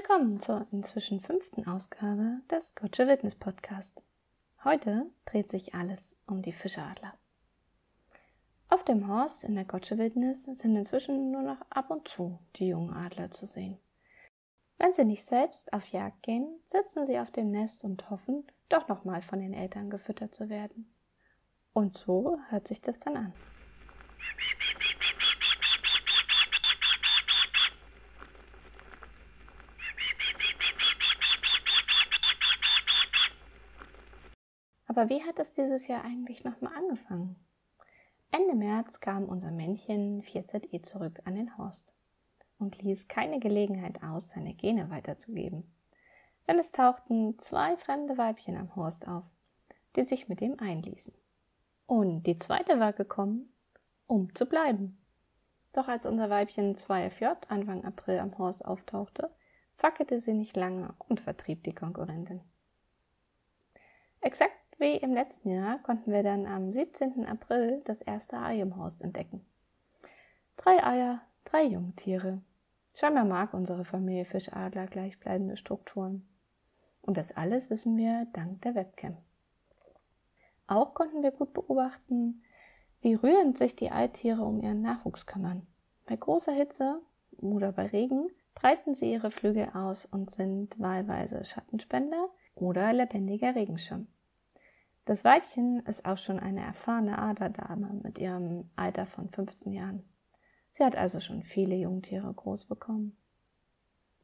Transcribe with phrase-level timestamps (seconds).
[0.00, 4.00] Willkommen zur inzwischen fünften Ausgabe des Gotcha Witness Podcast.
[4.62, 7.14] Heute dreht sich alles um die Fischadler.
[8.68, 12.68] Auf dem Horst in der Gotcha Wildnis sind inzwischen nur noch ab und zu die
[12.68, 13.76] jungen Adler zu sehen.
[14.78, 18.86] Wenn sie nicht selbst auf Jagd gehen, sitzen sie auf dem Nest und hoffen, doch
[18.86, 20.88] nochmal von den Eltern gefüttert zu werden.
[21.72, 23.32] Und so hört sich das dann an.
[34.98, 37.36] Aber wie hat es dieses Jahr eigentlich nochmal angefangen?
[38.32, 41.94] Ende März kam unser Männchen 4ZE zurück an den Horst
[42.58, 45.72] und ließ keine Gelegenheit aus, seine Gene weiterzugeben.
[46.48, 49.22] Denn es tauchten zwei fremde Weibchen am Horst auf,
[49.94, 51.14] die sich mit ihm einließen.
[51.86, 53.52] Und die zweite war gekommen,
[54.08, 54.98] um zu bleiben.
[55.74, 59.30] Doch als unser Weibchen 2FJ Anfang April am Horst auftauchte,
[59.76, 62.40] fackelte sie nicht lange und vertrieb die Konkurrentin.
[64.20, 67.26] Exakt wie im letzten Jahr konnten wir dann am 17.
[67.26, 69.44] April das erste Ei im Haus entdecken.
[70.56, 72.40] Drei Eier, drei Jungtiere.
[72.94, 76.28] Scheinbar mag unsere Familie Fischadler gleichbleibende Strukturen.
[77.02, 79.16] Und das alles wissen wir dank der Webcam.
[80.66, 82.42] Auch konnten wir gut beobachten,
[83.00, 85.66] wie rührend sich die Eitiere um ihren Nachwuchs kümmern.
[86.06, 87.00] Bei großer Hitze
[87.38, 94.08] oder bei Regen breiten sie ihre Flügel aus und sind wahlweise Schattenspender oder lebendiger Regenschirm.
[95.08, 100.04] Das Weibchen ist auch schon eine erfahrene Aderdame mit ihrem Alter von 15 Jahren.
[100.68, 103.16] Sie hat also schon viele Jungtiere groß bekommen.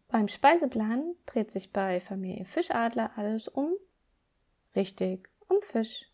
[0.09, 3.73] Beim Speiseplan dreht sich bei Familie Fischadler alles um
[4.77, 6.12] richtig um Fisch.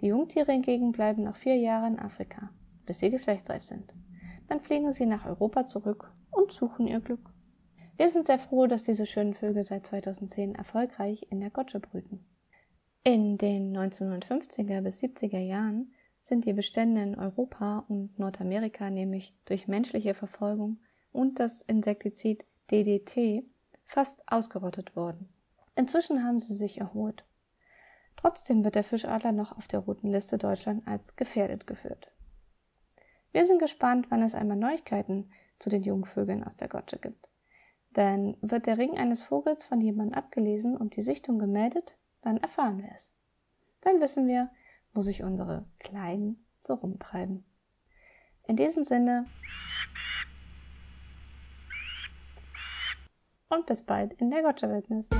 [0.00, 2.50] Die Jungtiere hingegen bleiben noch vier Jahre in Afrika,
[2.86, 3.94] bis sie geschlechtsreif sind.
[4.48, 7.32] Dann fliegen sie nach Europa zurück und suchen ihr Glück.
[7.96, 12.24] Wir sind sehr froh, dass diese schönen Vögel seit 2010 erfolgreich in der Gotsche brüten.
[13.04, 19.68] In den 1950er bis 70er Jahren sind die Bestände in Europa und Nordamerika nämlich durch
[19.68, 20.78] menschliche Verfolgung
[21.12, 23.44] und das Insektizid DDT
[23.84, 25.28] fast ausgerottet worden.
[25.76, 27.24] Inzwischen haben sie sich erholt.
[28.16, 32.12] Trotzdem wird der Fischadler noch auf der roten Liste Deutschland als gefährdet geführt.
[33.32, 37.28] Wir sind gespannt, wann es einmal Neuigkeiten zu den Jungvögeln aus der Gotsche gibt.
[37.96, 42.82] Denn wird der Ring eines Vogels von jemandem abgelesen und die Sichtung gemeldet, dann erfahren
[42.82, 43.14] wir es.
[43.80, 44.50] Dann wissen wir,
[44.92, 47.44] wo sich unsere Kleinen so rumtreiben.
[48.46, 49.26] In diesem Sinne
[53.50, 55.10] und bis bald in der Gotcha-Wildnis.